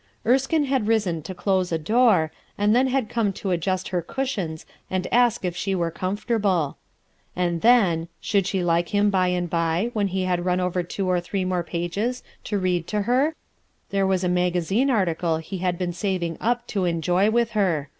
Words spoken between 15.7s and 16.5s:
been saving